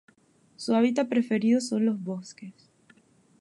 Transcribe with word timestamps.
Su 0.55 0.73
hábitat 0.73 1.09
preferido 1.09 1.61
son 1.61 1.85
los 1.85 2.01
bosques. 2.01 2.55